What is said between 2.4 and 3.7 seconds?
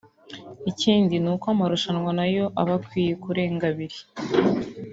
abakwiye kurenga